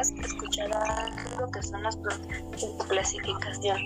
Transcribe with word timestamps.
escucharán 0.00 1.16
lo 1.38 1.50
que 1.50 1.62
son 1.62 1.82
las 1.82 1.96
clasificación. 2.88 3.78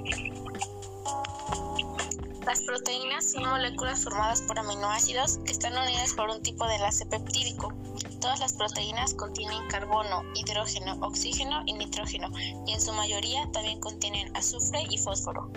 Las 2.46 2.62
proteínas 2.62 3.30
son 3.30 3.44
moléculas 3.44 4.02
formadas 4.02 4.42
por 4.42 4.58
aminoácidos 4.58 5.38
que 5.44 5.52
están 5.52 5.76
unidas 5.76 6.14
por 6.14 6.30
un 6.30 6.42
tipo 6.42 6.66
de 6.66 6.76
enlace 6.76 7.06
peptídico. 7.06 7.72
Todas 8.20 8.40
las 8.40 8.54
proteínas 8.54 9.14
contienen 9.14 9.68
carbono, 9.68 10.22
hidrógeno, 10.34 10.98
oxígeno 11.00 11.62
y 11.66 11.74
nitrógeno, 11.74 12.28
y 12.66 12.72
en 12.72 12.80
su 12.80 12.92
mayoría 12.92 13.48
también 13.52 13.78
contienen 13.80 14.34
azufre 14.36 14.84
y 14.90 14.98
fósforo. 14.98 15.50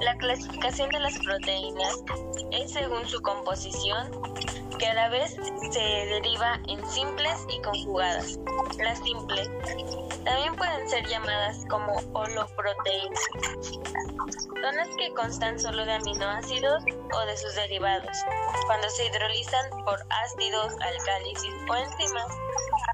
La 0.00 0.16
clasificación 0.18 0.90
de 0.90 1.00
las 1.00 1.18
proteínas 1.18 2.02
es 2.50 2.72
según 2.72 3.06
su 3.06 3.20
composición, 3.22 4.10
que 4.78 4.86
a 4.86 4.94
la 4.94 5.08
vez 5.08 5.36
se 5.70 5.80
deriva 5.80 6.60
en 6.68 6.86
simples 6.88 7.46
y 7.48 7.60
conjugadas. 7.62 8.38
Las 8.78 8.98
simples 8.98 9.48
también 10.24 10.54
pueden 10.56 10.88
ser 10.88 11.06
llamadas 11.06 11.64
como 11.70 11.94
holoproteínas. 12.12 13.20
Son 14.60 14.76
las 14.76 14.88
que 14.98 15.12
constan 15.14 15.58
solo 15.58 15.84
de 15.84 15.92
aminoácidos 15.92 16.82
o 17.14 17.26
de 17.26 17.36
sus 17.36 17.54
derivados. 17.54 18.16
Cuando 18.66 18.90
se 18.90 19.06
hidrolizan 19.06 19.70
por 19.84 19.98
ácidos, 20.24 20.72
alcálisis 20.80 21.54
o 21.70 21.74
enzimas, 21.74 22.26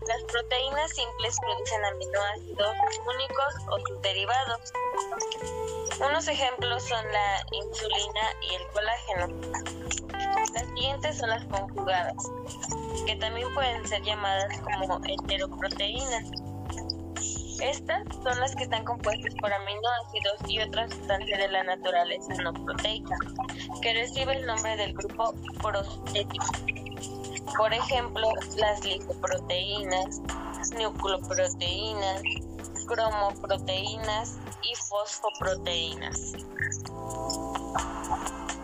las 0.06 0.22
proteínas 0.24 0.90
simples 0.90 1.36
producen 1.40 1.84
aminoácidos 1.84 2.76
únicos 3.06 3.54
o 3.70 3.78
sus 3.86 4.02
derivados. 4.02 4.72
Unos 6.00 6.26
ejemplos 6.26 6.82
son 6.84 7.04
la 7.12 7.44
insulina 7.52 8.20
y 8.40 8.54
el 8.54 8.62
colágeno. 8.72 9.52
Las 10.54 10.66
siguientes 10.68 11.18
son 11.18 11.30
las 11.30 11.44
conjugadas, 11.46 12.16
que 13.06 13.16
también 13.16 13.52
pueden 13.54 13.86
ser 13.86 14.02
llamadas 14.02 14.58
como 14.58 15.00
heteroproteínas. 15.04 16.30
Estas 17.60 18.02
son 18.22 18.40
las 18.40 18.56
que 18.56 18.64
están 18.64 18.84
compuestas 18.84 19.34
por 19.40 19.52
aminoácidos 19.52 20.48
y 20.48 20.60
otras 20.60 20.92
sustancias 20.92 21.38
de 21.38 21.48
la 21.48 21.62
naturaleza 21.62 22.34
no 22.42 22.52
proteica, 22.52 23.14
que 23.80 23.92
recibe 23.92 24.32
el 24.32 24.46
nombre 24.46 24.76
del 24.76 24.94
grupo 24.94 25.34
protético. 25.60 26.46
Por 27.56 27.72
ejemplo, 27.72 28.28
las 28.56 28.84
lipoproteínas, 28.84 30.20
nucleoproteínas, 30.76 32.22
cromoproteínas 32.92 34.36
y 34.62 34.74
fosfoproteínas. 34.74 36.32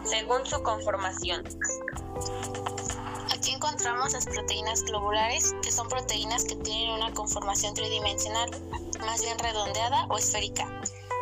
Según 0.05 0.45
su 0.45 0.63
conformación. 0.63 1.45
Aquí 3.35 3.53
encontramos 3.53 4.13
las 4.13 4.27
proteínas 4.27 4.83
globulares, 4.83 5.55
que 5.63 5.73
son 5.73 5.89
proteínas 5.89 6.45
que 6.45 6.57
tienen 6.57 6.91
una 6.91 7.13
conformación 7.15 7.73
tridimensional, 7.73 8.51
más 9.01 9.23
bien 9.23 9.39
redondeada 9.39 10.07
o 10.11 10.19
esférica. 10.19 10.65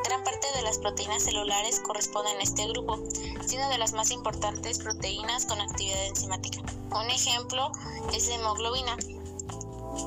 Gran 0.04 0.24
parte 0.24 0.46
de 0.56 0.62
las 0.62 0.78
proteínas 0.78 1.22
celulares 1.22 1.80
corresponden 1.80 2.36
a 2.38 2.42
este 2.42 2.66
grupo, 2.68 2.98
siendo 3.46 3.68
de 3.68 3.78
las 3.78 3.92
más 3.92 4.10
importantes 4.10 4.80
proteínas 4.80 5.46
con 5.46 5.60
actividad 5.60 6.06
enzimática. 6.06 6.58
Un 6.90 7.08
ejemplo 7.10 7.70
es 8.12 8.28
la 8.28 8.34
hemoglobina, 8.36 8.96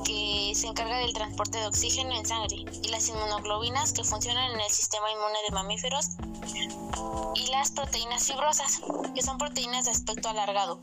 que 0.04 0.52
se 0.54 0.66
encarga 0.66 0.98
del 0.98 1.12
transporte 1.12 1.58
de 1.58 1.66
oxígeno 1.66 2.14
en 2.14 2.26
sangre, 2.26 2.64
y 2.82 2.88
las 2.88 3.08
inmunoglobinas 3.08 3.92
que 3.92 4.04
funcionan 4.04 4.52
en 4.52 4.60
el 4.60 4.70
sistema 4.70 5.10
inmune 5.10 5.38
de 5.48 5.54
mamíferos, 5.54 6.10
y 7.34 7.46
las 7.48 7.70
proteínas 7.70 8.26
fibrosas, 8.26 8.80
que 9.14 9.22
son 9.22 9.38
proteínas 9.38 9.84
de 9.84 9.92
aspecto 9.92 10.28
alargado, 10.28 10.80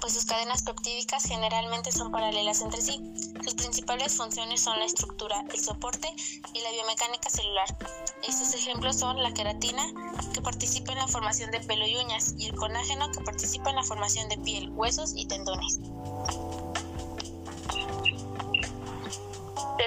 pues 0.00 0.14
sus 0.14 0.24
cadenas 0.26 0.62
peptídicas 0.62 1.24
generalmente 1.24 1.90
son 1.90 2.12
paralelas 2.12 2.60
entre 2.60 2.80
sí. 2.80 3.00
Sus 3.42 3.54
principales 3.54 4.16
funciones 4.16 4.60
son 4.60 4.78
la 4.78 4.84
estructura, 4.84 5.44
el 5.52 5.60
soporte 5.60 6.08
y 6.52 6.60
la 6.60 6.70
biomecánica 6.70 7.30
celular. 7.30 7.76
Estos 8.26 8.54
ejemplos 8.54 8.96
son 8.98 9.22
la 9.22 9.32
queratina, 9.32 9.84
que 10.32 10.40
participa 10.40 10.92
en 10.92 10.98
la 10.98 11.08
formación 11.08 11.50
de 11.50 11.60
pelo 11.60 11.86
y 11.86 11.96
uñas, 11.96 12.34
y 12.38 12.46
el 12.46 12.54
colágeno, 12.54 13.10
que 13.10 13.20
participa 13.20 13.70
en 13.70 13.76
la 13.76 13.82
formación 13.82 14.28
de 14.28 14.38
piel, 14.38 14.70
huesos 14.70 15.12
y 15.16 15.26
tendones. 15.26 15.80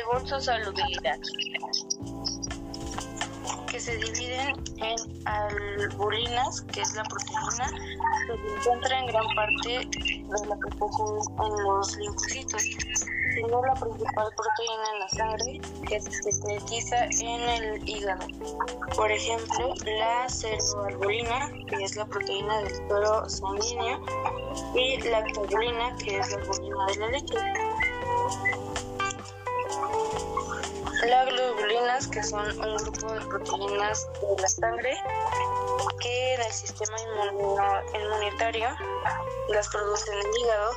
Según 0.10 0.28
su 0.28 0.40
solubilidad, 0.40 1.20
que 3.70 3.80
se 3.80 3.98
dividen 3.98 4.56
en 4.78 5.28
albulinas, 5.28 6.62
que 6.62 6.82
es 6.82 6.96
la 6.96 7.04
proteína, 7.04 7.70
que 8.28 8.38
se 8.38 8.56
encuentra 8.56 9.00
en 9.00 9.06
gran 9.08 9.26
parte 9.36 9.70
de 9.70 10.48
la 10.48 10.56
que 10.56 11.44
en 11.44 11.64
los 11.64 11.98
linfocitos, 11.98 12.62
sino 13.36 13.62
la 13.64 13.74
principal 13.74 14.28
proteína 14.36 14.84
en 14.94 15.00
la 15.00 15.10
sangre, 15.10 15.62
que 15.88 16.02
se 16.02 16.12
sintetiza 16.12 17.06
en 17.06 17.42
el 17.42 17.90
hígado. 17.90 18.26
Por 18.96 19.12
ejemplo, 19.12 19.74
la 19.86 20.28
ceroalbulina, 20.30 21.52
que 21.68 21.84
es 21.84 21.96
la 21.96 22.06
proteína 22.06 22.58
del 22.60 22.76
suero 22.76 23.30
sanguíneo, 23.30 24.02
y 24.74 25.02
la 25.02 25.22
globulina, 25.22 25.96
que 25.98 26.18
es 26.18 26.32
la 26.32 26.38
albulina 26.38 26.86
de 26.88 26.96
la 26.96 27.08
leche. 27.10 27.69
Las 31.08 31.26
globulinas, 31.28 32.08
que 32.08 32.22
son 32.24 32.46
un 32.60 32.78
grupo 32.78 33.14
de 33.14 33.22
proteínas 33.22 34.08
de 34.22 34.42
la 34.42 34.48
sangre 34.50 34.98
que 36.02 36.34
en 36.34 36.42
el 36.42 36.52
sistema 36.52 36.98
inmunitario 37.94 38.70
las 39.50 39.70
produce 39.70 40.12
en 40.12 40.20
el 40.20 40.38
hígado 40.38 40.72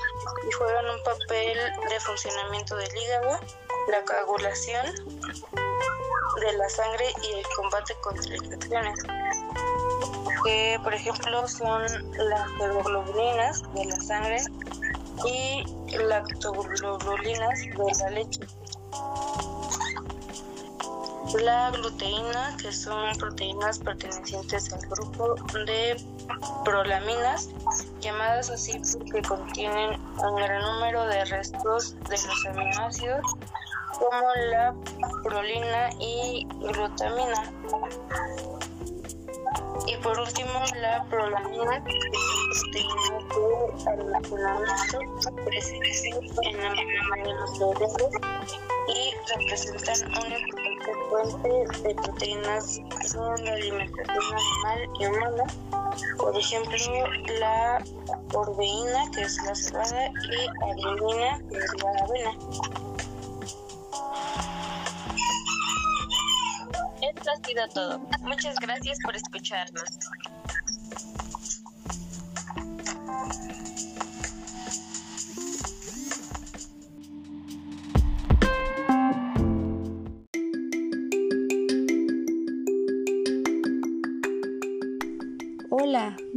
y 0.49 0.53
juegan 0.53 0.87
un 0.91 1.03
papel 1.03 1.59
de 1.89 2.01
funcionamiento 2.01 2.77
del 2.77 2.97
hígado, 2.97 3.41
la 3.89 4.05
coagulación 4.05 4.87
de 6.41 6.53
la 6.53 6.69
sangre 6.69 7.13
y 7.23 7.39
el 7.39 7.47
combate 7.57 7.95
contra 8.03 8.37
infecciones. 8.37 9.01
Que 10.45 10.79
por 10.85 10.95
ejemplo 10.95 11.49
son 11.49 11.83
las 12.13 12.49
hemoglobina 12.61 13.53
de 13.75 13.85
la 13.87 13.97
sangre 13.97 14.43
y 15.27 15.65
lactoglobulinas 15.97 17.61
de 17.61 18.05
la 18.05 18.11
leche 18.11 18.41
la 21.35 21.71
gluteína, 21.71 22.57
que 22.61 22.73
son 22.73 23.17
proteínas 23.17 23.79
pertenecientes 23.79 24.73
al 24.73 24.81
grupo 24.89 25.35
de 25.65 25.97
prolaminas, 26.65 27.49
llamadas 28.01 28.51
así 28.51 28.81
porque 28.93 29.23
contienen 29.23 30.01
un 30.19 30.37
gran 30.37 30.63
número 30.63 31.07
de 31.07 31.25
restos 31.25 31.95
de 32.01 32.11
los 32.11 32.47
aminoácidos, 32.47 33.23
como 33.99 34.35
la 34.51 34.75
prolina 35.23 35.91
y 36.01 36.47
glutamina. 36.61 37.53
Y 39.87 39.97
por 39.97 40.19
último, 40.19 40.61
la 40.81 41.05
prolamina, 41.05 41.85
que 41.85 41.99
es 45.59 46.05
en 46.43 46.57
la 46.59 46.71
membrana 46.71 47.23
de 47.25 47.33
los 47.33 47.59
y 48.89 49.15
representan 49.35 50.09
una 50.09 50.37
importante 50.83 51.09
fuente 51.09 51.89
de 51.89 51.95
proteínas 51.95 52.79
en 52.79 53.45
la 53.45 53.53
alimentación 53.53 54.17
animal 54.17 54.89
y 54.99 55.07
humana. 55.07 55.45
Por 56.19 56.37
ejemplo, 56.37 56.77
la 57.39 57.85
orbeína, 58.35 59.11
que 59.15 59.23
es 59.23 59.37
la 59.45 59.55
cebada, 59.55 60.09
y 60.09 60.47
albumina, 60.71 61.39
que 61.51 61.59
es 61.59 61.83
la 61.83 61.91
avena. 62.05 62.33
Esto 67.03 67.31
ha 67.31 67.47
sido 67.47 67.69
todo. 67.69 67.99
Muchas 68.21 68.57
gracias 68.61 68.99
por 69.05 69.17
escucharnos. 69.17 69.85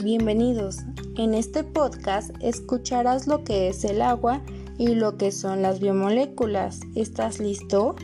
Bienvenidos. 0.06 0.82
En 1.18 1.34
este 1.34 1.64
podcast 1.64 2.30
escucharás 2.40 3.26
lo 3.26 3.44
que 3.44 3.70
es 3.70 3.84
el 3.84 4.04
agua 4.04 4.44
y 4.78 4.90
lo 4.90 5.18
que 5.18 5.32
son 5.32 5.64
las 5.64 5.80
biomoléculas. 5.80 6.82
¿Estás 6.94 7.40
listo? 7.40 7.96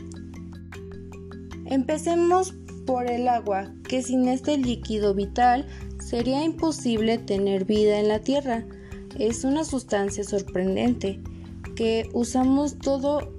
Empecemos 1.64 2.54
por 2.86 3.08
el 3.08 3.28
agua, 3.28 3.72
que 3.88 4.02
sin 4.02 4.26
este 4.26 4.58
líquido 4.58 5.14
vital 5.14 5.68
sería 6.00 6.42
imposible 6.42 7.18
tener 7.18 7.66
vida 7.66 8.00
en 8.00 8.08
la 8.08 8.18
Tierra. 8.18 8.66
Es 9.20 9.44
una 9.44 9.64
sustancia 9.64 10.24
sorprendente 10.24 11.20
que 11.76 12.10
usamos 12.12 12.78
todo 12.78 13.32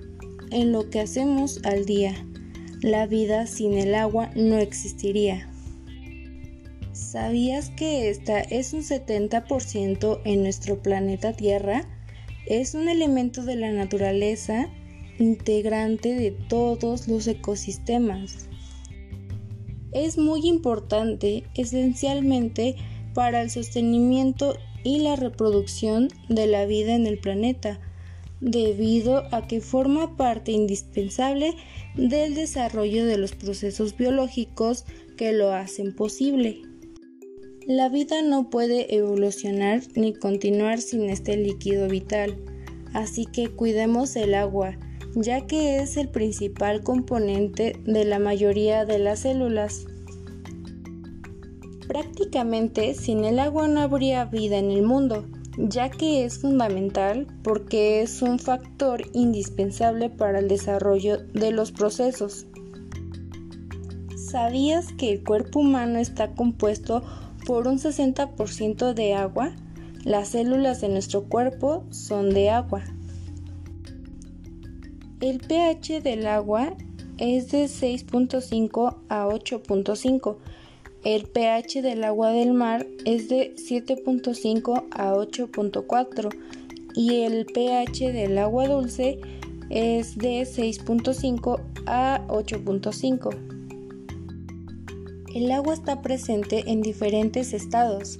en 0.51 0.71
lo 0.71 0.89
que 0.89 1.01
hacemos 1.01 1.59
al 1.65 1.83
día. 1.83 2.15
La 2.81 3.07
vida 3.07 3.45
sin 3.45 3.73
el 3.73 3.93
agua 3.93 4.29
no 4.37 4.55
existiría. 4.55 5.52
¿Sabías 7.13 7.69
que 7.69 8.09
esta 8.09 8.39
es 8.39 8.73
un 8.73 8.81
70% 8.81 10.21
en 10.25 10.41
nuestro 10.41 10.81
planeta 10.81 11.33
Tierra? 11.33 11.87
es 12.47 12.73
un 12.73 12.89
elemento 12.89 13.43
de 13.43 13.55
la 13.55 13.71
naturaleza 13.71 14.67
integrante 15.19 16.15
de 16.15 16.31
todos 16.31 17.07
los 17.07 17.27
ecosistemas. 17.27 18.49
Es 19.91 20.17
muy 20.17 20.47
importante 20.47 21.43
esencialmente 21.53 22.77
para 23.13 23.43
el 23.43 23.51
sostenimiento 23.51 24.57
y 24.83 25.01
la 25.01 25.15
reproducción 25.15 26.07
de 26.29 26.47
la 26.47 26.65
vida 26.65 26.95
en 26.95 27.05
el 27.05 27.19
planeta, 27.19 27.79
debido 28.41 29.31
a 29.31 29.45
que 29.45 29.61
forma 29.61 30.17
parte 30.17 30.51
indispensable 30.51 31.53
del 31.93 32.33
desarrollo 32.33 33.05
de 33.05 33.19
los 33.19 33.33
procesos 33.33 33.95
biológicos 33.95 34.85
que 35.15 35.31
lo 35.31 35.53
hacen 35.53 35.95
posible. 35.95 36.72
La 37.67 37.87
vida 37.87 38.21
no 38.21 38.49
puede 38.49 38.93
evolucionar 38.93 39.83
ni 39.95 40.13
continuar 40.13 40.81
sin 40.81 41.09
este 41.09 41.37
líquido 41.37 41.87
vital, 41.87 42.35
así 42.93 43.25
que 43.25 43.51
cuidemos 43.51 44.17
el 44.17 44.33
agua, 44.33 44.77
ya 45.15 45.47
que 45.47 45.77
es 45.77 45.95
el 45.95 46.09
principal 46.09 46.83
componente 46.83 47.79
de 47.85 48.03
la 48.03 48.19
mayoría 48.19 48.83
de 48.83 48.99
las 48.99 49.19
células. 49.19 49.85
Prácticamente 51.87 52.95
sin 52.95 53.23
el 53.23 53.39
agua 53.39 53.69
no 53.69 53.79
habría 53.79 54.25
vida 54.25 54.57
en 54.57 54.69
el 54.69 54.83
mundo, 54.83 55.25
ya 55.57 55.89
que 55.89 56.25
es 56.25 56.39
fundamental 56.39 57.27
porque 57.43 58.01
es 58.01 58.21
un 58.21 58.39
factor 58.39 59.03
indispensable 59.13 60.09
para 60.09 60.39
el 60.39 60.49
desarrollo 60.49 61.19
de 61.33 61.51
los 61.51 61.71
procesos. 61.71 62.45
¿Sabías 64.17 64.91
que 64.97 65.13
el 65.13 65.23
cuerpo 65.23 65.61
humano 65.61 65.99
está 65.99 66.33
compuesto 66.35 67.03
por 67.45 67.67
un 67.67 67.79
60% 67.79 68.93
de 68.93 69.13
agua? 69.13 69.51
Las 70.03 70.29
células 70.29 70.81
de 70.81 70.89
nuestro 70.89 71.23
cuerpo 71.23 71.83
son 71.91 72.33
de 72.33 72.49
agua. 72.49 72.83
El 75.21 75.39
pH 75.39 76.01
del 76.01 76.27
agua 76.27 76.75
es 77.17 77.51
de 77.51 77.65
6.5 77.65 78.97
a 79.09 79.25
8.5 79.27 80.37
el 81.03 81.27
pH 81.27 81.81
del 81.81 82.05
agua 82.05 82.29
del 82.29 82.53
mar 82.53 82.87
es 83.03 83.27
de 83.27 83.53
7.5 83.55 84.85
a 84.91 85.13
8.4 85.13 86.29
y 86.95 87.23
el 87.23 87.45
pH 87.45 88.13
del 88.13 88.37
agua 88.37 88.69
dulce 88.69 89.19
es 89.69 90.17
de 90.17 90.43
6.5 90.43 91.59
a 91.87 92.25
8.5. 92.29 93.52
El 95.33 95.51
agua 95.51 95.73
está 95.73 96.03
presente 96.03 96.71
en 96.71 96.83
diferentes 96.83 97.53
estados, 97.53 98.19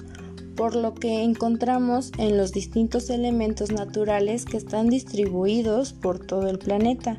por 0.56 0.76
lo 0.76 0.96
que 0.96 1.22
encontramos 1.22 2.12
en 2.18 2.38
los 2.38 2.52
distintos 2.52 3.12
elementos 3.12 3.72
naturales 3.72 4.46
que 4.46 4.58
están 4.58 4.90
distribuidos 4.90 5.94
por 5.94 6.18
todo 6.18 6.48
el 6.48 6.58
planeta. 6.58 7.18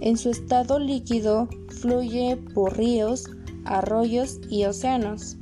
En 0.00 0.16
su 0.16 0.30
estado 0.30 0.78
líquido 0.78 1.48
fluye 1.80 2.36
por 2.54 2.76
ríos, 2.76 3.28
arroyos 3.64 4.38
y 4.48 4.64
océanos. 4.66 5.36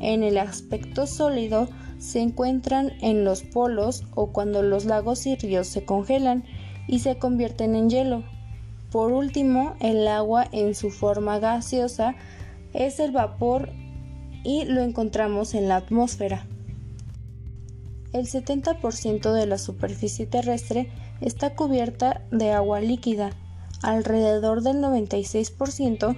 En 0.00 0.22
el 0.22 0.36
aspecto 0.36 1.06
sólido 1.06 1.68
se 1.96 2.20
encuentran 2.20 2.92
en 3.00 3.24
los 3.24 3.42
polos 3.42 4.04
o 4.14 4.32
cuando 4.32 4.62
los 4.62 4.84
lagos 4.84 5.26
y 5.26 5.34
ríos 5.36 5.66
se 5.66 5.86
congelan 5.86 6.44
y 6.86 6.98
se 6.98 7.16
convierten 7.16 7.74
en 7.74 7.88
hielo. 7.88 8.22
Por 8.90 9.12
último, 9.12 9.76
el 9.80 10.06
agua 10.08 10.46
en 10.52 10.74
su 10.74 10.90
forma 10.90 11.38
gaseosa 11.38 12.14
es 12.74 13.00
el 13.00 13.12
vapor 13.12 13.70
y 14.42 14.64
lo 14.66 14.82
encontramos 14.82 15.54
en 15.54 15.68
la 15.68 15.76
atmósfera. 15.76 16.46
El 18.12 18.26
70% 18.26 19.32
de 19.32 19.46
la 19.46 19.58
superficie 19.58 20.26
terrestre 20.26 20.90
está 21.20 21.54
cubierta 21.54 22.22
de 22.30 22.52
agua 22.52 22.80
líquida, 22.80 23.30
alrededor 23.82 24.62
del 24.62 24.76
96% 24.76 26.16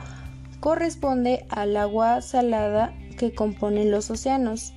corresponde 0.61 1.47
al 1.49 1.77
agua 1.77 2.21
salada 2.23 2.93
que 3.19 3.35
componen 3.35 3.91
los 3.91 4.11
océanos. 4.11 4.73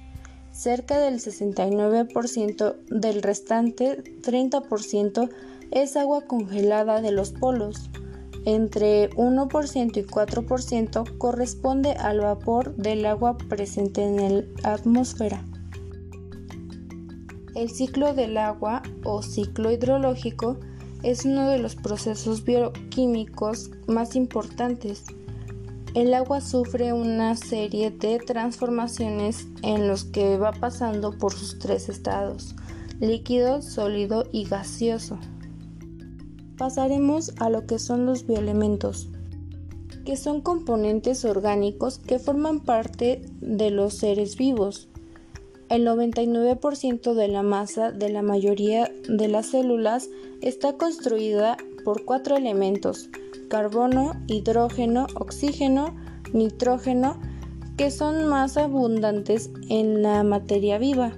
Cerca 0.52 1.00
del 1.00 1.16
69% 1.16 2.76
del 2.88 3.22
restante 3.22 4.04
30% 4.22 5.30
es 5.72 5.96
agua 5.96 6.22
congelada 6.22 7.02
de 7.02 7.12
los 7.12 7.32
polos. 7.32 7.90
Entre 8.46 9.10
1% 9.12 9.98
y 9.98 10.04
4% 10.04 11.18
corresponde 11.18 11.92
al 11.92 12.22
vapor 12.22 12.76
del 12.76 13.06
agua 13.06 13.38
presente 13.38 14.04
en 14.04 14.48
la 14.64 14.74
atmósfera. 14.74 15.46
El 17.56 17.70
ciclo 17.70 18.14
del 18.14 18.38
agua 18.38 18.82
o 19.04 19.22
ciclo 19.22 19.72
hidrológico 19.72 20.58
es 21.04 21.26
uno 21.26 21.50
de 21.50 21.60
los 21.60 21.76
procesos 21.76 22.44
bioquímicos 22.44 23.72
más 23.88 24.16
importantes 24.16 25.04
el 25.96 26.14
agua 26.14 26.40
sufre 26.40 26.94
una 26.94 27.36
serie 27.36 27.90
de 27.90 28.20
transformaciones 28.20 29.48
en 29.64 29.88
los 29.88 30.04
que 30.04 30.38
va 30.38 30.52
pasando 30.52 31.18
por 31.18 31.34
sus 31.34 31.58
tres 31.58 31.90
estados, 31.90 32.56
líquido, 33.00 33.64
sólido 33.64 34.26
y 34.32 34.46
gaseoso. 34.46 35.18
Pasaremos 36.60 37.32
a 37.40 37.50
lo 37.50 37.66
que 37.66 37.80
son 37.80 38.06
los 38.06 38.28
bioelementos, 38.28 39.08
que 40.04 40.18
son 40.18 40.42
componentes 40.42 41.24
orgánicos 41.24 42.00
que 42.00 42.20
forman 42.20 42.60
parte 42.60 43.22
de 43.40 43.72
los 43.72 43.94
seres 43.94 44.36
vivos. 44.36 44.90
El 45.70 45.88
99% 45.88 47.14
de 47.14 47.28
la 47.30 47.44
masa 47.44 47.94
de 47.94 48.10
la 48.10 48.24
mayoría 48.24 48.92
de 49.08 49.30
las 49.30 49.46
células 49.52 50.10
está 50.42 50.74
construida 50.74 51.56
por 51.86 52.04
cuatro 52.04 52.36
elementos, 52.36 53.10
carbono, 53.48 54.22
hidrógeno, 54.28 55.08
oxígeno, 55.16 55.96
nitrógeno, 56.34 57.22
que 57.78 57.90
son 57.90 58.28
más 58.28 58.58
abundantes 58.58 59.50
en 59.70 60.02
la 60.02 60.24
materia 60.24 60.78
viva. 60.78 61.14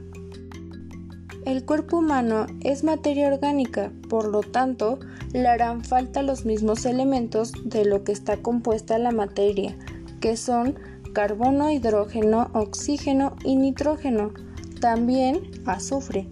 El 1.45 1.65
cuerpo 1.65 1.97
humano 1.97 2.45
es 2.63 2.83
materia 2.83 3.27
orgánica, 3.27 3.91
por 4.09 4.27
lo 4.27 4.41
tanto, 4.41 4.99
le 5.33 5.47
harán 5.47 5.83
falta 5.83 6.21
los 6.21 6.45
mismos 6.45 6.85
elementos 6.85 7.51
de 7.65 7.83
lo 7.83 8.03
que 8.03 8.11
está 8.11 8.37
compuesta 8.37 8.99
la 8.99 9.11
materia, 9.11 9.75
que 10.19 10.37
son 10.37 10.75
carbono, 11.13 11.71
hidrógeno, 11.71 12.51
oxígeno 12.53 13.35
y 13.43 13.55
nitrógeno, 13.55 14.33
también 14.81 15.41
azufre. 15.65 16.27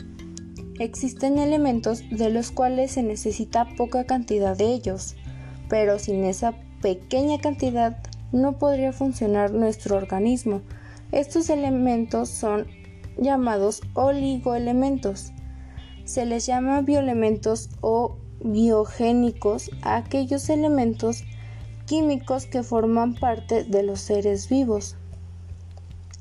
Existen 0.78 1.39
elementos 1.39 2.04
de 2.12 2.30
los 2.30 2.51
cuales 2.51 2.92
se 2.92 3.01
necesita 3.01 3.68
poca 3.78 4.04
cantidad 4.04 4.56
de 4.56 4.74
ellos, 4.74 5.16
pero 5.70 5.98
sin 5.98 6.24
esa 6.24 6.54
pequeña 6.84 7.42
cantidad 7.42 7.98
no 8.32 8.60
podría 8.60 8.94
funcionar 8.94 9.51
nuestro 9.51 9.98
organismo. 9.98 10.62
Estos 11.12 11.50
elementos 11.50 12.30
son 12.30 12.68
llamados 13.18 13.82
oligoelementos. 13.94 15.32
Se 16.06 16.25
les 16.25 16.46
llama 16.46 16.82
bioelementos 16.82 17.70
o 17.82 18.18
biogénicos 18.44 19.70
a 19.82 19.98
aquellos 19.98 20.50
elementos 20.50 21.24
químicos 21.86 22.46
que 22.46 22.63
forman 22.63 23.16
parte 23.16 23.63
de 23.63 23.84
los 23.84 24.00
seres 24.00 24.50
vivos. 24.50 24.96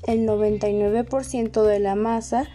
El 0.07 0.27
99% 0.27 1.63
de 1.63 1.79
la 1.79 1.95
masa 1.95 2.47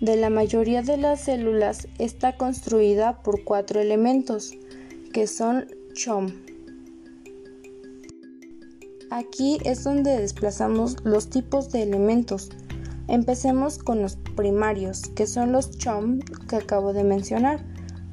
de 0.00 0.16
la 0.16 0.30
mayoría 0.30 0.82
de 0.82 0.96
las 0.96 1.20
células 1.20 1.86
está 1.98 2.36
construida 2.36 3.22
por 3.22 3.44
cuatro 3.44 3.80
elementos, 3.80 4.52
que 5.12 5.26
son 5.26 5.68
CHOM. 5.94 6.32
Aquí 9.10 9.58
es 9.64 9.84
donde 9.84 10.18
desplazamos 10.18 10.96
los 11.04 11.28
tipos 11.28 11.70
de 11.70 11.82
elementos. 11.82 12.50
Empecemos 13.08 13.78
con 13.78 14.00
los 14.00 14.16
primarios, 14.16 15.02
que 15.14 15.26
son 15.26 15.52
los 15.52 15.76
CHOM 15.78 16.20
que 16.48 16.56
acabo 16.56 16.92
de 16.92 17.04
mencionar, 17.04 17.64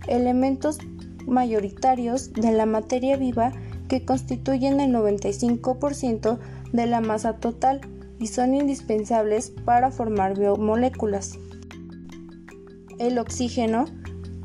elementos 0.08 0.80
mayoritarios 1.28 2.34
de 2.34 2.52
la 2.52 2.66
materia 2.66 3.18
viva 3.18 3.52
que 3.88 4.06
constituyen 4.06 4.80
el 4.80 4.94
95% 4.94 6.40
de 6.74 6.86
la 6.86 7.02
masa 7.02 7.38
total 7.38 7.82
y 8.20 8.28
son 8.28 8.54
indispensables 8.54 9.52
para 9.66 9.92
formar 9.92 10.38
biomoléculas. 10.38 11.38
El 12.98 13.18
oxígeno, 13.18 13.86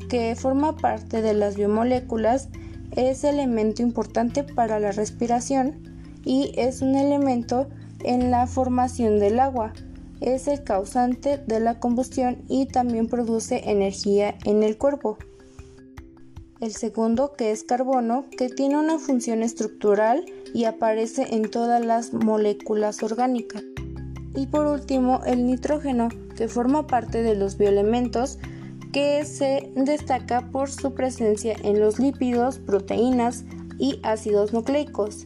que 0.09 0.35
forma 0.35 0.77
parte 0.77 1.21
de 1.21 1.33
las 1.33 1.57
biomoléculas, 1.57 2.49
es 2.95 3.23
elemento 3.23 3.81
importante 3.81 4.43
para 4.43 4.79
la 4.79 4.91
respiración 4.91 5.83
y 6.23 6.53
es 6.55 6.81
un 6.81 6.95
elemento 6.95 7.67
en 8.03 8.31
la 8.31 8.47
formación 8.47 9.19
del 9.19 9.39
agua. 9.39 9.73
Es 10.21 10.47
el 10.47 10.63
causante 10.63 11.37
de 11.37 11.59
la 11.59 11.79
combustión 11.79 12.43
y 12.47 12.67
también 12.67 13.07
produce 13.07 13.69
energía 13.69 14.35
en 14.45 14.63
el 14.63 14.77
cuerpo. 14.77 15.17
El 16.61 16.71
segundo, 16.71 17.33
que 17.33 17.51
es 17.51 17.63
carbono, 17.63 18.25
que 18.37 18.49
tiene 18.49 18.77
una 18.77 18.97
función 18.97 19.43
estructural 19.43 20.25
y 20.53 20.63
aparece 20.63 21.35
en 21.35 21.51
todas 21.51 21.85
las 21.85 22.13
moléculas 22.13 23.03
orgánicas. 23.03 23.63
Y 24.35 24.47
por 24.47 24.65
último, 24.65 25.21
el 25.25 25.45
nitrógeno, 25.45 26.09
que 26.35 26.47
forma 26.47 26.87
parte 26.87 27.23
de 27.23 27.35
los 27.35 27.57
bioelementos 27.57 28.39
que 28.93 29.25
se 29.25 29.69
destaca 29.75 30.49
por 30.51 30.69
su 30.69 30.93
presencia 30.93 31.55
en 31.63 31.81
los 31.81 31.99
lípidos, 31.99 32.59
proteínas 32.59 33.43
y 33.77 33.99
ácidos 34.03 34.53
nucleicos. 34.53 35.25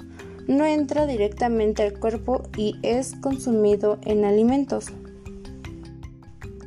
No 0.50 0.66
entra 0.66 1.06
directamente 1.06 1.84
al 1.84 2.00
cuerpo 2.00 2.42
y 2.58 2.80
es 2.82 3.14
consumido 3.22 4.00
en 4.02 4.26
alimentos. 4.26 4.88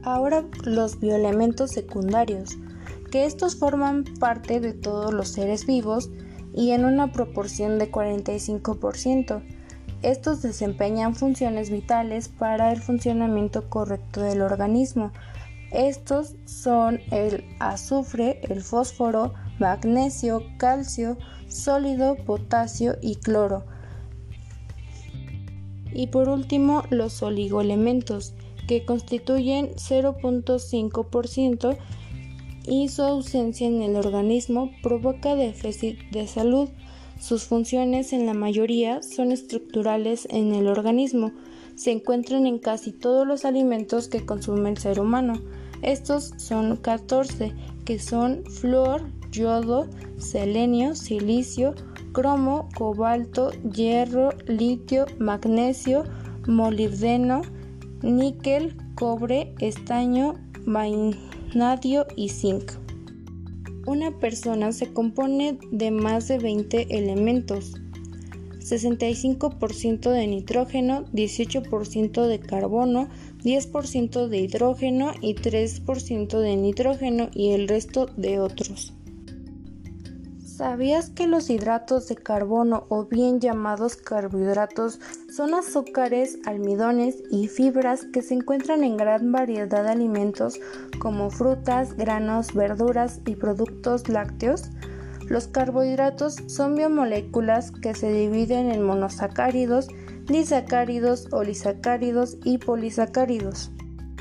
Ahora 0.04 0.44
los 0.62 1.00
bioelementos 1.00 1.72
secundarios, 1.72 2.56
que 3.10 3.24
estos 3.24 3.56
forman 3.56 4.04
parte 4.20 4.60
de 4.60 4.72
todos 4.72 5.12
los 5.12 5.30
seres 5.30 5.66
vivos 5.66 6.10
y 6.54 6.70
en 6.70 6.84
una 6.84 7.10
proporción 7.10 7.80
de 7.80 7.90
45%. 7.90 9.42
Estos 10.02 10.42
desempeñan 10.42 11.16
funciones 11.16 11.68
vitales 11.68 12.28
para 12.28 12.70
el 12.70 12.80
funcionamiento 12.80 13.68
correcto 13.68 14.20
del 14.20 14.42
organismo. 14.42 15.10
Estos 15.72 16.36
son 16.44 17.00
el 17.10 17.44
azufre, 17.58 18.42
el 18.48 18.62
fósforo, 18.62 19.34
magnesio, 19.62 20.42
calcio, 20.58 21.16
sólido, 21.46 22.16
potasio 22.16 22.96
y 23.00 23.14
cloro. 23.14 23.64
Y 25.94 26.08
por 26.08 26.28
último, 26.28 26.82
los 26.90 27.22
oligoelementos, 27.22 28.34
que 28.66 28.84
constituyen 28.84 29.70
0.5% 29.76 31.78
y 32.66 32.88
su 32.88 33.02
ausencia 33.02 33.68
en 33.68 33.82
el 33.82 33.94
organismo 33.94 34.72
provoca 34.82 35.36
déficit 35.36 36.10
de 36.10 36.26
salud. 36.26 36.68
Sus 37.20 37.44
funciones 37.44 38.12
en 38.12 38.26
la 38.26 38.34
mayoría 38.34 39.00
son 39.02 39.30
estructurales 39.30 40.26
en 40.28 40.56
el 40.56 40.66
organismo. 40.66 41.30
Se 41.76 41.92
encuentran 41.92 42.48
en 42.48 42.58
casi 42.58 42.90
todos 42.90 43.28
los 43.28 43.44
alimentos 43.44 44.08
que 44.08 44.26
consume 44.26 44.70
el 44.70 44.78
ser 44.78 44.98
humano. 44.98 45.40
Estos 45.82 46.32
son 46.36 46.76
14, 46.76 47.52
que 47.84 48.00
son 48.00 48.44
flúor, 48.44 49.02
yodo, 49.32 49.88
selenio, 50.18 50.94
silicio, 50.94 51.74
cromo, 52.12 52.68
cobalto, 52.76 53.50
hierro, 53.74 54.30
litio, 54.46 55.06
magnesio, 55.18 56.04
molibdeno, 56.46 57.42
níquel, 58.02 58.76
cobre, 58.94 59.54
estaño, 59.58 60.34
vanadio 60.66 62.06
y 62.16 62.28
zinc. 62.28 62.72
Una 63.86 64.16
persona 64.18 64.70
se 64.70 64.92
compone 64.92 65.58
de 65.72 65.90
más 65.90 66.28
de 66.28 66.38
20 66.38 66.96
elementos, 66.96 67.74
65% 68.60 70.10
de 70.10 70.26
nitrógeno, 70.28 71.04
18% 71.12 72.26
de 72.26 72.38
carbono, 72.38 73.08
10% 73.42 74.28
de 74.28 74.38
hidrógeno 74.38 75.12
y 75.20 75.34
3% 75.34 76.38
de 76.38 76.56
nitrógeno 76.56 77.28
y 77.34 77.50
el 77.50 77.66
resto 77.66 78.06
de 78.16 78.38
otros. 78.38 78.92
¿Sabías 80.62 81.10
que 81.10 81.26
los 81.26 81.50
hidratos 81.50 82.06
de 82.06 82.14
carbono 82.14 82.86
o 82.88 83.06
bien 83.06 83.40
llamados 83.40 83.96
carbohidratos 83.96 85.00
son 85.28 85.54
azúcares, 85.54 86.38
almidones 86.46 87.16
y 87.32 87.48
fibras 87.48 88.04
que 88.12 88.22
se 88.22 88.34
encuentran 88.34 88.84
en 88.84 88.96
gran 88.96 89.32
variedad 89.32 89.82
de 89.82 89.90
alimentos 89.90 90.60
como 91.00 91.30
frutas, 91.30 91.96
granos, 91.96 92.54
verduras 92.54 93.22
y 93.26 93.34
productos 93.34 94.08
lácteos? 94.08 94.70
Los 95.28 95.48
carbohidratos 95.48 96.36
son 96.46 96.76
biomoléculas 96.76 97.72
que 97.72 97.96
se 97.96 98.12
dividen 98.12 98.70
en 98.70 98.84
monosacáridos, 98.84 99.88
disacáridos, 100.26 101.26
olisacáridos 101.32 102.36
y 102.44 102.58
polisacáridos. 102.58 103.72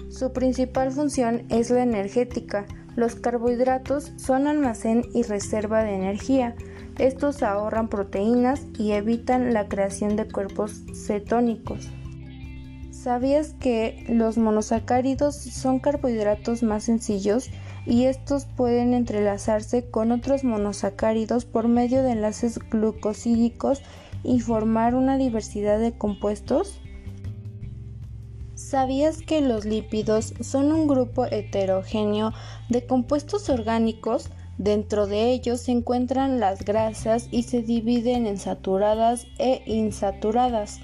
Su 0.10 0.34
principal 0.34 0.92
función 0.92 1.44
es 1.50 1.70
la 1.70 1.84
energética, 1.84 2.66
los 2.96 3.16
carbohidratos 3.16 4.12
son 4.18 4.48
almacén 4.48 5.04
y 5.14 5.24
reserva 5.24 5.84
de 5.84 5.96
energía. 5.96 6.56
Estos 6.98 7.42
ahorran 7.42 7.88
proteínas 7.88 8.66
y 8.78 8.92
evitan 8.92 9.54
la 9.54 9.68
creación 9.68 10.16
de 10.16 10.28
cuerpos 10.28 10.84
cetónicos. 10.94 11.90
¿Sabías 12.92 13.54
que 13.60 14.06
los 14.10 14.38
monosacáridos 14.38 15.36
son 15.36 15.80
carbohidratos 15.80 16.62
más 16.62 16.84
sencillos 16.84 17.50
y 17.86 18.06
estos 18.06 18.46
pueden 18.46 18.94
entrelazarse 18.94 19.90
con 19.90 20.12
otros 20.12 20.44
monosacáridos 20.44 21.46
por 21.46 21.68
medio 21.68 22.04
de 22.04 22.12
enlaces 22.12 22.60
glucosídicos 22.60 23.82
y 24.24 24.40
formar 24.42 24.94
una 24.96 25.18
diversidad 25.18 25.80
de 25.80 25.94
compuestos? 25.94 26.81
¿Sabías 28.72 29.18
que 29.18 29.42
los 29.42 29.66
lípidos 29.66 30.34
son 30.40 30.72
un 30.72 30.88
grupo 30.88 31.26
heterogéneo 31.26 32.32
de 32.70 32.86
compuestos 32.86 33.50
orgánicos? 33.50 34.30
Dentro 34.58 35.08
de 35.08 35.34
ellos 35.34 35.60
se 35.60 35.74
encuentran 35.74 36.40
las 36.40 36.64
grasas 36.64 37.28
y 37.32 37.44
se 37.44 37.64
dividen 37.64 38.26
en 38.28 38.38
saturadas 38.38 39.28
e 39.40 39.62
insaturadas. 39.66 40.80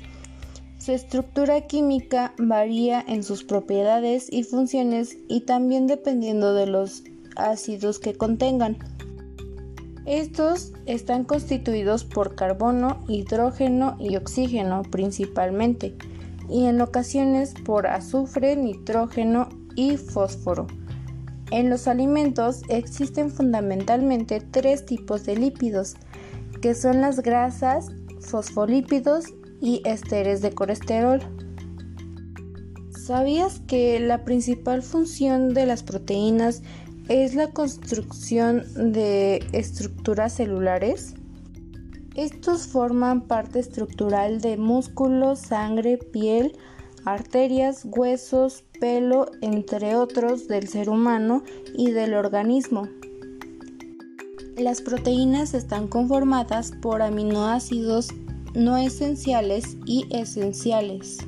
Su 0.80 0.92
estructura 0.92 1.62
química 1.62 2.34
varía 2.38 3.02
en 3.08 3.24
sus 3.24 3.46
propiedades 3.46 4.28
y 4.34 4.44
funciones 4.44 5.18
y 5.30 5.46
también 5.46 5.88
dependiendo 5.88 6.54
de 6.54 6.68
los 6.68 7.04
ácidos 7.38 8.00
que 8.00 8.16
contengan. 8.16 8.80
Estos 10.06 10.74
están 10.88 11.24
constituidos 11.24 12.04
por 12.04 12.36
carbono, 12.36 13.06
hidrógeno 13.08 13.96
y 13.98 14.18
oxígeno 14.18 14.82
principalmente 14.92 15.96
y 16.50 16.66
en 16.66 16.82
ocasiones 16.82 17.54
por 17.66 17.88
azufre, 17.88 18.56
nitrógeno 18.56 19.50
y 19.76 19.98
fósforo. 19.98 20.68
En 21.52 21.70
los 21.70 21.88
alimentos 21.88 22.62
existen 22.68 23.32
fundamentalmente 23.32 24.42
tres 24.42 24.86
tipos 24.86 25.26
de 25.26 25.38
lípidos, 25.38 25.96
que 26.62 26.74
son 26.74 27.02
las 27.02 27.22
grasas, 27.22 27.90
fosfolípidos 28.20 29.26
y 29.62 29.82
esteres 29.86 30.42
de 30.42 30.52
colesterol. 30.52 31.22
¿Sabías 32.90 33.62
que 33.68 34.00
la 34.02 34.26
principal 34.26 34.84
función 34.84 35.54
de 35.54 35.66
las 35.66 35.84
proteínas 35.84 36.62
es 37.08 37.36
la 37.36 37.48
construcción 37.52 38.64
de 38.92 39.48
estructuras 39.54 40.34
celulares? 40.34 41.14
Estos 42.18 42.66
forman 42.66 43.22
parte 43.28 43.60
estructural 43.60 44.42
de 44.42 44.58
músculos, 44.58 45.38
sangre, 45.38 46.00
piel, 46.00 46.58
arterias, 47.06 47.86
huesos, 47.86 48.64
pelo, 48.80 49.28
entre 49.42 49.96
otros, 49.96 50.48
del 50.48 50.68
ser 50.68 50.90
humano 50.90 51.44
y 51.76 51.92
del 51.92 52.16
organismo. 52.16 52.88
Las 54.58 54.82
proteínas 54.82 55.54
están 55.54 55.88
conformadas 55.88 56.72
por 56.82 57.04
aminoácidos 57.04 58.08
no 58.56 58.78
esenciales 58.78 59.78
y 59.86 60.08
esenciales. 60.10 61.20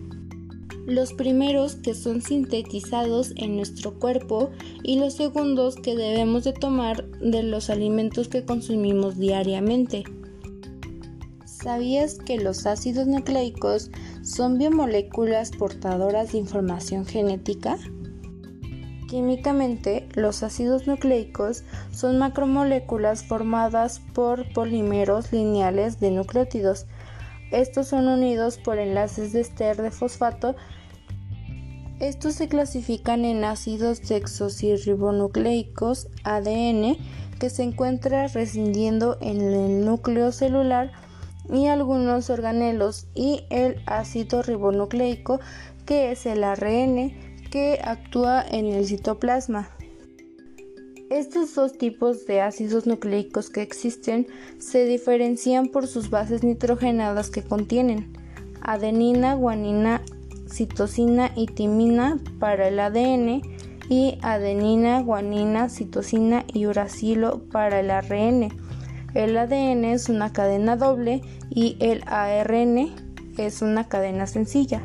Los 0.88 1.14
primeros 1.14 1.76
que 1.76 1.94
son 1.94 2.24
sintetizados 2.24 3.34
en 3.36 3.58
nuestro 3.58 3.94
cuerpo 4.00 4.50
y 4.82 4.98
los 4.98 5.14
segundos 5.14 5.76
que 5.76 5.96
debemos 5.96 6.46
de 6.46 6.54
tomar 6.54 7.06
de 7.20 7.44
los 7.44 7.70
alimentos 7.70 8.28
que 8.28 8.44
consumimos 8.44 9.20
diariamente. 9.20 10.04
¿Sabías 11.62 12.20
que 12.20 12.38
los 12.38 12.66
ácidos 12.66 13.08
nucleicos 13.08 13.92
son 14.24 14.58
biomoléculas 14.58 15.52
portadoras 15.52 16.32
de 16.32 16.38
información 16.38 17.06
genética? 17.06 17.78
Químicamente, 19.10 20.08
los 20.14 20.42
ácidos 20.42 20.88
nucleicos 20.88 21.66
son 21.92 22.18
macromoléculas 22.18 23.26
formadas 23.26 24.00
por 24.14 24.54
polímeros 24.54 25.34
lineales 25.34 26.00
de 26.00 26.12
nucleótidos. 26.12 26.86
Estos 27.52 27.88
son 27.88 28.08
unidos 28.08 28.58
por 28.58 28.80
enlaces 28.80 29.34
de 29.34 29.42
ester 29.42 29.82
de 29.82 29.92
fosfato. 29.92 30.56
Estos 32.00 32.36
se 32.36 32.48
clasifican 32.48 33.26
en 33.26 33.44
ácidos 33.44 34.08
desoxirribonucleicos 34.08 36.08
ADN 36.24 36.96
que 37.38 37.50
se 37.50 37.64
encuentra 37.64 38.28
rescindiendo 38.28 39.18
en 39.20 39.42
el 39.42 39.84
núcleo 39.84 40.32
celular 40.32 40.94
y 41.52 41.68
algunos 41.68 42.30
organelos 42.30 43.08
y 43.16 43.42
el 43.50 43.82
ácido 43.86 44.42
ribonucleico 44.42 45.40
que 45.86 46.12
es 46.12 46.26
el 46.26 46.44
ARN 46.44 47.14
que 47.50 47.80
actúa 47.84 48.46
en 48.48 48.68
el 48.68 48.86
citoplasma. 48.86 49.70
Estos 51.10 51.56
dos 51.56 51.78
tipos 51.78 52.28
de 52.28 52.42
ácidos 52.42 52.86
nucleicos 52.86 53.50
que 53.50 53.64
existen 53.64 54.28
se 54.60 54.86
diferencian 54.86 55.70
por 55.70 55.88
sus 55.88 56.12
bases 56.12 56.44
nitrogenadas 56.44 57.32
que 57.32 57.42
contienen 57.42 58.14
adenina, 58.62 59.34
guanina, 59.34 60.04
citosina 60.48 61.32
y 61.36 61.48
timina 61.48 62.20
para 62.40 62.68
el 62.68 62.80
ADN 62.80 63.42
y 63.90 64.20
adenina, 64.22 65.02
guanina, 65.02 65.70
citosina 65.70 66.46
y 66.54 66.68
uracilo 66.68 67.40
para 67.52 67.80
el 67.80 67.90
ARN. 67.90 68.50
El 69.14 69.38
ADN 69.38 69.86
es 69.86 70.10
una 70.10 70.32
cadena 70.32 70.76
doble 70.76 71.22
y 71.50 71.78
el 71.80 72.04
ARN 72.06 72.94
es 73.38 73.62
una 73.62 73.88
cadena 73.88 74.28
sencilla. 74.28 74.82